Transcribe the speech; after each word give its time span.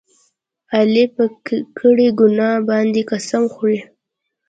علي 0.75 1.05
په 1.15 1.23
کړې 1.77 2.07
ګناه 2.19 2.55
باندې 2.69 3.01
قسم 3.11 3.43
خوري. 3.53 3.79